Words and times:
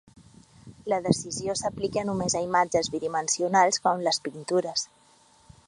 La 0.93 0.97
decisió 1.07 1.55
s'aplica 1.59 2.03
només 2.09 2.37
a 2.39 2.41
imatges 2.45 2.91
bidimensionals 2.97 3.81
com 3.85 4.03
les 4.09 4.21
pintures. 4.29 4.91